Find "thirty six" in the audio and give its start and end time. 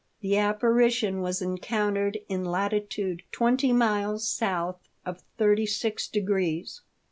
5.37-6.07